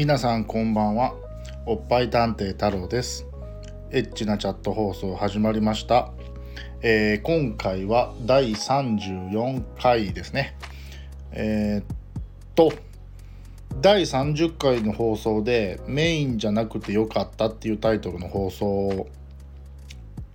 [0.00, 1.14] 皆さんこんばんは。
[1.66, 3.26] おっぱい探偵太郎です。
[3.90, 6.10] エッチなチャット放送始まりました、
[6.80, 10.56] えー今回は第34回ですね。
[11.32, 11.96] えーっ
[12.54, 12.72] と
[13.82, 19.06] 第30回の放送でメインじゃなくてよかったっていうタイトルの放送を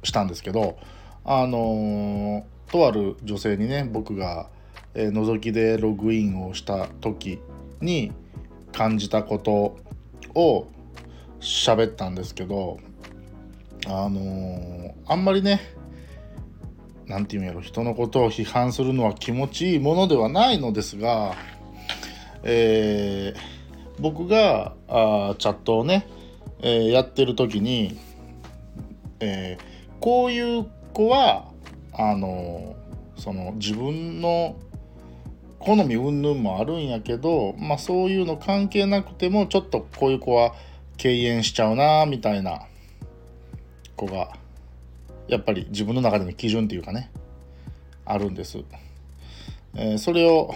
[0.03, 0.77] したんですけど
[1.23, 4.47] あのーとある女性にね僕が、
[4.93, 7.39] えー覗きでログインをした時
[7.81, 8.11] に
[8.75, 9.77] 感じたこと
[10.35, 10.67] を
[11.39, 12.77] 喋ったんですけど
[13.87, 15.61] あのーあんまりね
[17.05, 21.35] なんていうんやろ人のことを批判するのは気持ちいいものではないのですが、
[22.43, 23.55] えー
[23.97, 26.05] 僕があチャットをね、
[26.59, 27.97] えーやってる時に、
[29.21, 29.57] え
[30.01, 31.49] こういう子は
[31.93, 32.75] あの
[33.15, 34.57] その自分の
[35.65, 40.53] 好み云々もあるんやけど、まあ、そういうの関係なくてもちょっとこういう子は
[40.97, 42.67] 敬遠しちゃうなみたいな。
[43.95, 44.29] 子が
[45.27, 47.09] やっぱり自分の中での基準っていうかね。
[48.05, 48.59] あるんです、
[49.73, 50.53] えーそれを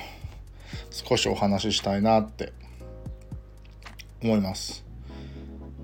[0.91, 2.53] 少しお話ししたいなって
[4.21, 4.85] 思います。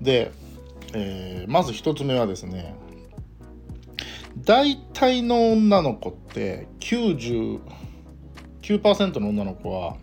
[0.00, 0.30] で、
[0.94, 2.76] えーまず一つ目はですね
[4.38, 7.60] 大体の女の子って9
[8.66, 9.96] 9%の女の子は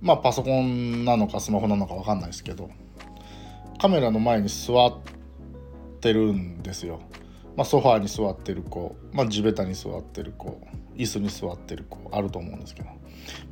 [0.00, 2.70] まあパソコンなのかスマホなのか分かんないですけど
[3.80, 4.98] カメラの前に座っ
[6.00, 7.00] てるんですよ。
[7.56, 10.60] まあ、ソファーに座ってる子、まあ、地べたに座ってる子
[10.94, 12.94] 椅子に座ってる子あると思うんですけど、ま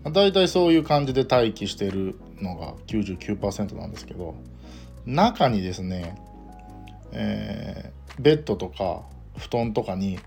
[0.04, 4.36] あ、大体そういう感じで待機してるのが99%なんですけど
[5.06, 6.16] 中にですね、
[7.10, 9.02] えーベッドとか
[9.36, 10.18] 布団とかに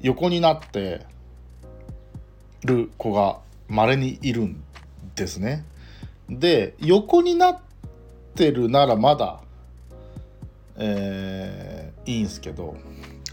[0.00, 1.06] 横になって
[2.64, 4.62] る子が稀にいるん
[5.14, 5.64] ですね。
[6.28, 7.58] で横になっ
[8.34, 9.40] てるならまだ、
[10.76, 12.76] えーいいんすけど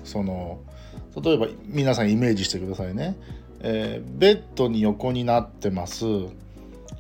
[0.06, 0.62] その
[1.22, 3.18] 例えば皆さんイメージしてくださいね、
[3.60, 6.06] えーベッドに横になってます、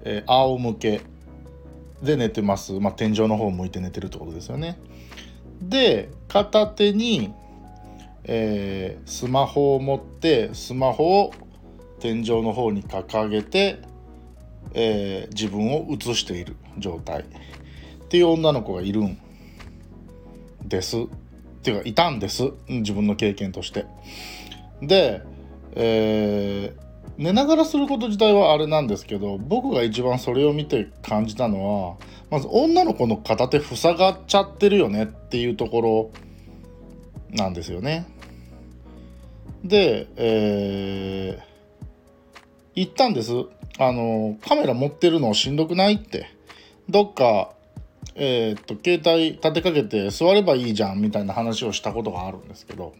[0.03, 1.01] えー仰向け
[2.01, 4.79] で寝てます、まあ、天井の方を向いて寝てるってことですよね。
[5.61, 7.33] で片手に、
[8.23, 11.33] えースマホを持ってスマホを
[12.01, 13.79] 天井の方に掲げて、
[14.73, 17.25] えー自分を映している状態っ
[18.09, 19.17] ていう女の子がいるん
[20.65, 21.07] ですっ
[21.63, 23.85] ていうかいたんです自分の経験として。
[24.81, 25.21] で、
[25.75, 31.97] えー寝ながらすること自体はあれなんですけど僕が一番それを見て感じたのは
[32.31, 36.11] まず女の子の片手塞がっちゃってるよねっていうところ
[37.29, 38.07] なんですよね。
[39.63, 41.50] で、えー
[42.75, 43.31] 言ったんです。
[43.79, 46.27] あのカメラ持ってるのしんどくないって。
[46.89, 47.53] どっか
[48.15, 52.93] えーっと携帯立てかけて座ればいいじゃんみたいな話をしたことがあるんですけど。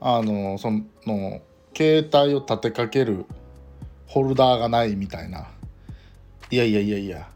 [0.00, 1.40] あのその
[1.74, 3.24] 携帯を立てかける
[4.06, 5.48] ホルダーがないみたいな。
[6.50, 7.28] いやいやいやいや。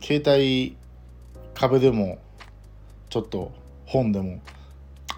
[0.00, 0.76] 携帯
[1.54, 2.18] 壁でも
[3.08, 3.52] ちょっと
[3.86, 4.40] 本でも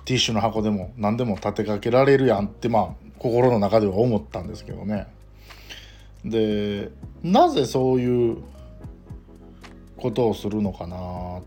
[0.05, 5.07] ティッシュの箱でも何でも立てかけられるやんってまあ心の中では思ったんですけどね。
[6.25, 6.91] で
[7.23, 8.39] なぜそういう
[9.97, 11.41] ことをするのかな。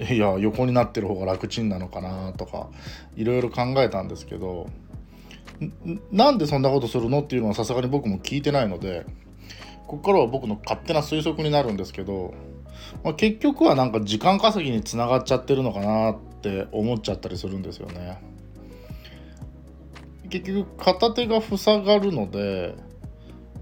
[0.00, 2.68] いや横になってる方が楽ちんなのかなとか
[3.16, 4.68] いろいろ考えたんですけど
[6.12, 9.06] なんでそんなことするのっていうのはさすがに僕も聞いてないので
[9.88, 12.32] ここからは僕の勝手な推測になるんですけど、
[13.02, 18.22] まあ、結局はなんか時間稼ぎにつながっちゃってるのかなってって思っちゃったりするんですよね。
[20.30, 22.76] 結局片手が塞がるので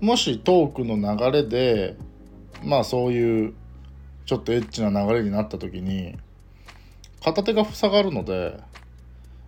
[0.01, 1.97] もしトークの流れで
[2.65, 3.55] まあそういう
[4.27, 6.19] ちょっとエッチな流れになった時に
[7.23, 8.59] 片手が塞がるので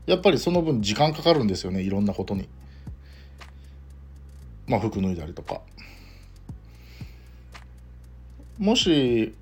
[0.06, 2.48] やっぱりその分時間かかるんですよねいろんなことに。
[4.66, 5.60] まあ服脱いだりとか。
[8.58, 9.34] もし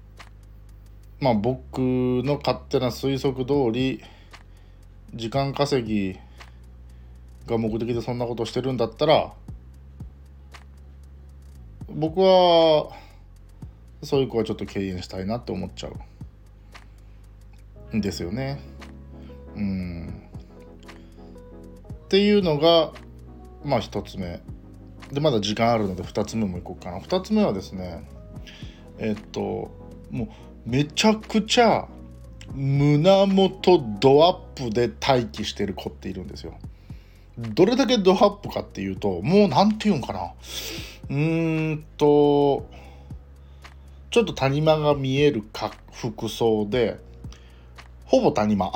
[1.20, 4.02] まあ僕の勝手な推測通り
[5.14, 6.18] 時間稼ぎ
[7.46, 9.32] が目的でそんなことしてるんだったら
[11.88, 12.90] 僕は
[14.02, 15.90] そういう子はちょっと敬遠したいなって思っちゃ
[17.92, 18.60] うんですよね。
[19.54, 20.22] うん。
[22.04, 22.92] っていうのが
[23.64, 24.42] まあ一つ目。
[25.12, 26.98] でまだ時間あるので2つ目もいこうかな。
[26.98, 28.06] 2つ目はですね
[28.98, 29.70] えっと
[30.10, 30.28] もう
[30.66, 31.86] めちゃくちゃ
[32.52, 36.54] 胸元ドアップで待機してる子っているんですよ。
[37.38, 40.32] どれだけドアップかっていうともうなんて言うんかな
[41.10, 42.66] うーんと
[44.10, 46.98] ちょっと谷間が見えるか服装で
[48.06, 48.72] ほぼ谷間、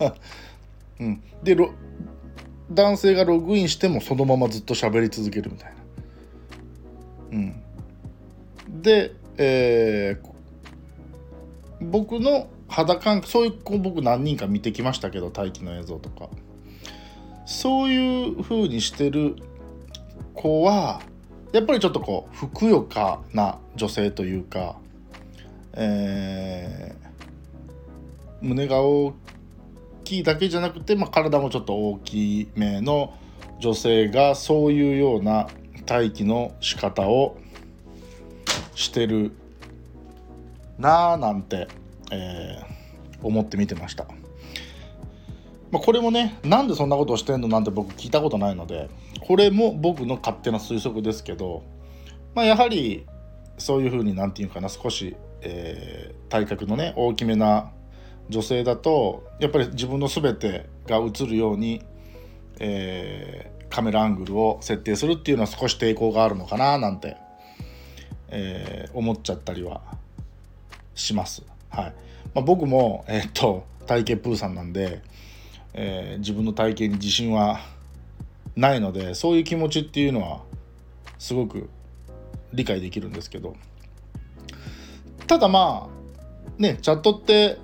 [1.00, 1.56] うん、で
[2.70, 5.76] 男性がログインしてもそのままずっと喋り続けるみたいな。
[7.32, 10.31] うん、で、えー、
[11.90, 16.28] 僕の肌感覚そういう子僕何人か見てきましたけど大気の映像とか。
[17.44, 19.36] そういう風にしてる
[20.34, 21.02] 子は
[21.52, 24.76] やっぱりちょっとこうふくよかな女性というか、
[25.74, 29.14] えー、胸が大
[30.04, 33.14] きいだけじゃなくて、まあ、体もちょっと大きめの
[33.60, 35.48] 女性がそういうような
[35.88, 37.36] 待機の仕方を
[38.74, 39.32] してる
[40.82, 41.68] なあなんて、
[42.10, 44.04] えー、思って見てました。
[45.70, 48.90] まあ、これもねなんでそんなことをしてんのなんて僕聞いたことないので
[49.26, 51.62] これも僕の勝手な推測ですけど、
[52.34, 53.06] まあ、やはり
[53.56, 57.72] そういうふうに何て言うかな少し、えー、体格のね大きめな
[58.28, 61.82] 女性だとやっぱり自分の全てが映るように、
[62.58, 67.16] えー、カメラアングルを設定するっていうのは少し抵抗があるのかななんて、
[68.28, 70.01] えー、思っちゃったりは
[70.94, 71.42] します。
[71.70, 71.94] はい
[72.34, 75.02] まあ、僕も、え、っと体型プーさんなんで
[75.74, 77.60] えー、自分の体型に自信は
[78.56, 80.42] ないのでそういう気持ちっていうのは
[81.18, 81.70] すごく
[82.52, 83.56] 理解できるんですけど
[85.26, 87.58] ただまあねチャットって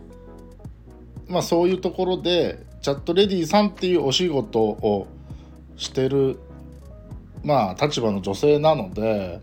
[1.28, 5.06] まあそういうところでチャットレディさんっていうお仕事を
[5.76, 6.38] してる
[7.44, 9.40] まあ立場の女性なので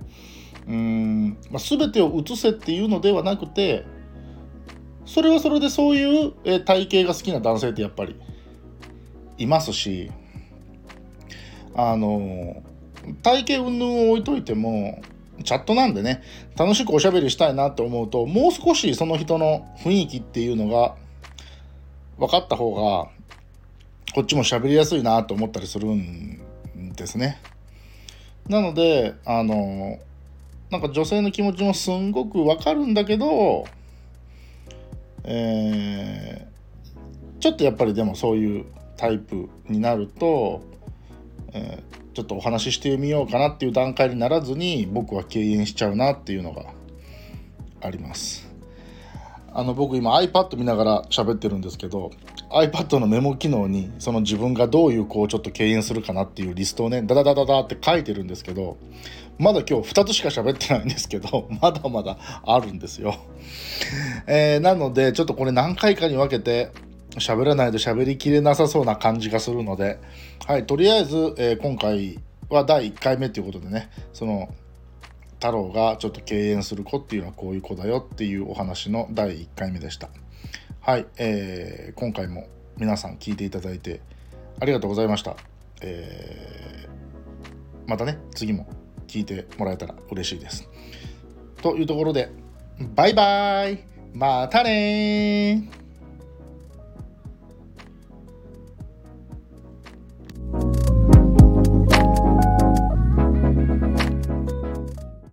[0.67, 3.85] うん、まあ、全てを移せっていうのではなくて
[5.05, 8.19] それはそれでそういう体型が好きな男性ってやっぱり
[9.37, 10.11] いますし
[11.75, 12.63] あの
[13.21, 15.01] 体型云々を置いといても
[15.43, 16.23] チャットなんでね
[16.57, 20.95] 楽しくおしゃべりしたいなって思うともう少しその人の雰囲気っていうのが
[22.17, 23.09] 分かった方が
[24.13, 26.39] こっちも喋りやすいなと思ったりするん
[26.95, 27.41] ですね。
[28.47, 29.99] なのであの
[30.71, 33.65] なんか女性の気持ちもすんごくわかるんだけど、
[35.23, 38.65] えー、ちょっとやっぱりでもそういう
[38.97, 40.61] タイプになると、
[41.53, 46.65] えー、ちょっとお話ししてみようかなっていう段階にならずに僕は敬遠しちゃうなっていうのが
[47.81, 48.54] あります。
[49.57, 52.11] あの僕今 iPad 見ながら喋ってるんですけど
[52.51, 58.77] iPad のメモ機能にその自分がどういう子をちょっと敬遠するかなっていうリストをねダダダダダって書いてるんですけど
[59.39, 63.15] まだ今日2つしか喋ってないんですけど まだまだあるんですよ。
[64.27, 66.71] えー、なのでちょっとこれ何回かに分けて
[67.11, 69.99] 喋らないと喋りきれなさそうな感じがするので、
[70.45, 72.19] はい、とりあえず、えー、今回
[72.49, 74.49] は第1回目ということでね、その、
[75.45, 80.09] 太郎がちょっと敬遠する子っていうのはこういう子だよっていうお話の第1回目でした。
[80.81, 82.47] はい、えー、今回も
[82.77, 84.01] 皆さん聞いていただいて
[84.59, 85.37] ありがとうございました。
[85.81, 88.67] えー、またね、次も
[89.05, 90.67] 聞いてもらえたら嬉しいです。
[91.61, 92.31] というところで、
[92.95, 93.83] バイバイ
[94.15, 95.69] またね